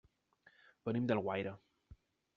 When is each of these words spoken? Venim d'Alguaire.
Venim 0.89 1.05
d'Alguaire. 1.11 1.57